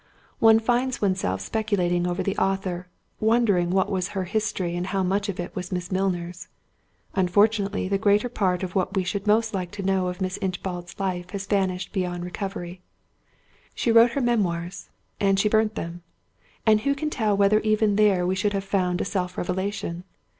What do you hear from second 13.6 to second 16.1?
She wrote her Memoirs, and she burnt them;